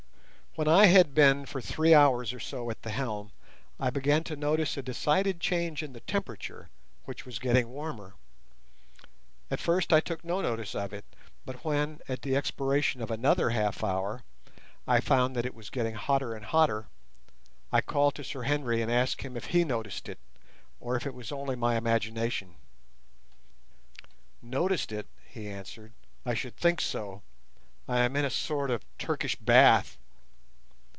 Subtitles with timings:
[0.55, 3.31] When I had been for three hours or so at the helm,
[3.79, 6.69] I began to notice a decided change in the temperature,
[7.05, 8.15] which was getting warmer.
[9.49, 11.05] At first I took no notice of it,
[11.45, 14.23] but when, at the expiration of another half hour,
[14.85, 16.89] I found that it was getting hotter and hotter,
[17.71, 20.19] I called to Sir Henry and asked him if he noticed it,
[20.81, 22.55] or if it was only my imagination.
[24.41, 25.93] "Noticed it!" he answered;
[26.25, 27.21] "I should think so.
[27.87, 29.97] I am in a sort of Turkish bath."